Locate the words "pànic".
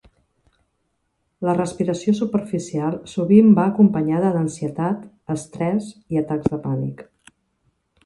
6.69-7.11